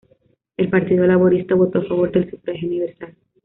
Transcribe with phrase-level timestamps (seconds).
[0.57, 3.13] El Partido Laborista votó a favor del sufragio universal.